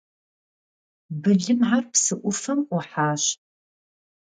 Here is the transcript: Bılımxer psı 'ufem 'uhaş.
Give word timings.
Bılımxer 1.21 1.83
psı 1.91 2.13
'ufem 2.23 2.59
'uhaş. 2.75 3.23